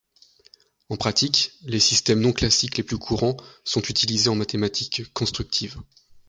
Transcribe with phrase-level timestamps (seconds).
[0.89, 5.79] En pratique, les systèmes non-classiques les plus courants sont utilisés en mathématiques constructives.